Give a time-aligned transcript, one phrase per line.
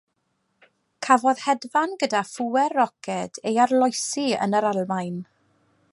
[1.07, 5.25] Cafodd hedfan gyda phŵer roced ei arloesi yn y Almaen.